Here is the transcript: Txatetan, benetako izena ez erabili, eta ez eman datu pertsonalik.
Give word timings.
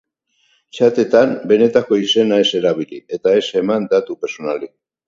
Txatetan, 0.77 1.35
benetako 1.53 2.01
izena 2.07 2.41
ez 2.47 2.49
erabili, 2.63 3.01
eta 3.19 3.39
ez 3.45 3.49
eman 3.65 3.89
datu 3.97 4.23
pertsonalik. 4.25 4.79